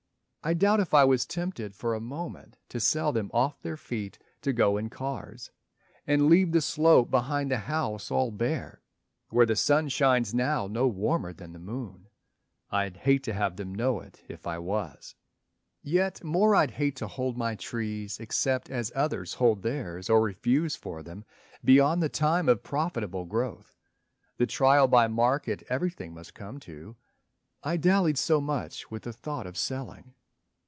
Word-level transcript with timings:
I 0.43 0.55
doubt 0.55 0.79
if 0.79 0.95
I 0.95 1.03
was 1.05 1.27
tempted 1.27 1.75
for 1.75 1.93
a 1.93 1.99
moment 1.99 2.57
To 2.69 2.79
sell 2.79 3.11
them 3.11 3.29
off 3.31 3.61
their 3.61 3.77
feet 3.77 4.17
to 4.41 4.51
go 4.51 4.75
in 4.75 4.89
cars 4.89 5.51
And 6.07 6.25
leave 6.31 6.51
the 6.51 6.61
slope 6.61 7.11
behind 7.11 7.51
the 7.51 7.59
house 7.59 8.09
all 8.09 8.31
bare, 8.31 8.81
Where 9.29 9.45
the 9.45 9.55
sun 9.55 9.87
shines 9.89 10.33
now 10.33 10.65
no 10.65 10.87
warmer 10.87 11.31
than 11.31 11.53
the 11.53 11.59
moon. 11.59 12.07
I'd 12.71 12.97
hate 12.97 13.21
to 13.25 13.33
have 13.33 13.55
them 13.55 13.75
know 13.75 13.99
it 13.99 14.23
if 14.27 14.47
I 14.47 14.57
was. 14.57 15.13
Yet 15.83 16.23
more 16.23 16.55
I'd 16.55 16.71
hate 16.71 16.95
to 16.95 17.07
hold 17.07 17.37
my 17.37 17.53
trees 17.53 18.19
except 18.19 18.67
As 18.71 18.91
others 18.95 19.35
hold 19.35 19.61
theirs 19.61 20.09
or 20.09 20.23
refuse 20.23 20.75
for 20.75 21.03
them, 21.03 21.23
Beyond 21.63 22.01
the 22.01 22.09
time 22.09 22.49
of 22.49 22.63
profitable 22.63 23.25
growth, 23.25 23.75
The 24.37 24.47
trial 24.47 24.87
by 24.87 25.07
market 25.07 25.61
everything 25.69 26.15
must 26.15 26.33
come 26.33 26.59
to. 26.61 26.95
I 27.63 27.77
dallied 27.77 28.17
so 28.17 28.41
much 28.41 28.89
with 28.89 29.03
the 29.03 29.13
thought 29.13 29.45
of 29.45 29.55
selling. 29.55 30.15